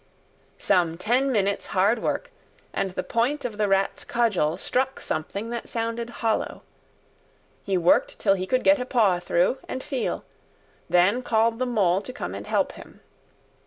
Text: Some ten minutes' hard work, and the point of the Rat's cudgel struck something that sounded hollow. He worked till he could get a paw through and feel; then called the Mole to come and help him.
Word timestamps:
Some 0.57 0.97
ten 0.97 1.31
minutes' 1.31 1.67
hard 1.77 1.99
work, 1.99 2.31
and 2.73 2.89
the 2.95 3.03
point 3.03 3.45
of 3.45 3.59
the 3.59 3.67
Rat's 3.67 4.03
cudgel 4.03 4.57
struck 4.57 4.99
something 4.99 5.51
that 5.51 5.69
sounded 5.69 6.09
hollow. 6.25 6.63
He 7.61 7.77
worked 7.77 8.17
till 8.17 8.33
he 8.33 8.47
could 8.47 8.63
get 8.63 8.79
a 8.79 8.85
paw 8.87 9.19
through 9.19 9.59
and 9.69 9.83
feel; 9.83 10.25
then 10.89 11.21
called 11.21 11.59
the 11.59 11.67
Mole 11.67 12.01
to 12.01 12.13
come 12.13 12.33
and 12.33 12.47
help 12.47 12.71
him. 12.71 13.01